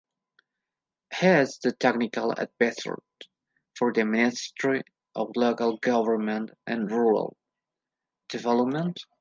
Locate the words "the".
1.59-1.73, 3.93-4.03